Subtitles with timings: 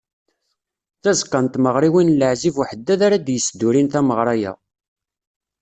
[1.03, 4.53] D tzeqqa n tmeɣriwin n Laɛzib Uheddad ara d-yesdurin tameɣra-a.